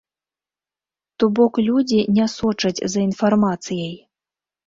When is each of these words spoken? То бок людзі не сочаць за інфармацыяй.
То 1.23 1.29
бок 1.39 1.53
людзі 1.67 1.99
не 2.17 2.25
сочаць 2.37 2.83
за 2.93 2.99
інфармацыяй. 3.09 3.95